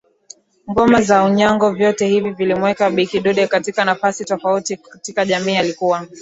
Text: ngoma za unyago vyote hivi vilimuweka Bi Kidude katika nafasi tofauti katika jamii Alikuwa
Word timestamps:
ngoma 0.71 1.01
za 1.01 1.23
unyago 1.23 1.71
vyote 1.71 2.07
hivi 2.07 2.29
vilimuweka 2.31 2.89
Bi 2.89 3.07
Kidude 3.07 3.47
katika 3.47 3.85
nafasi 3.85 4.25
tofauti 4.25 4.77
katika 4.77 5.25
jamii 5.25 5.55
Alikuwa 5.57 6.07